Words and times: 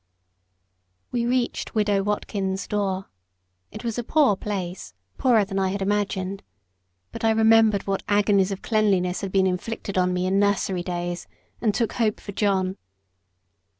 We 1.11 1.27
reached 1.27 1.75
Widow 1.75 2.01
Watkins' 2.01 2.65
door. 2.67 3.05
It 3.71 3.83
was 3.83 3.99
a 3.99 4.03
poor 4.03 4.35
place 4.35 4.95
poorer 5.19 5.45
than 5.45 5.59
I 5.59 5.69
had 5.69 5.83
imagined; 5.83 6.41
but 7.11 7.23
I 7.23 7.29
remembered 7.29 7.85
what 7.85 8.01
agonies 8.09 8.51
of 8.51 8.63
cleanliness 8.63 9.21
had 9.21 9.31
been 9.31 9.45
inflicted 9.45 9.99
on 9.99 10.11
me 10.11 10.25
in 10.25 10.39
nursery 10.39 10.81
days; 10.81 11.27
and 11.61 11.71
took 11.71 11.93
hope 11.93 12.19
for 12.19 12.31
John. 12.31 12.77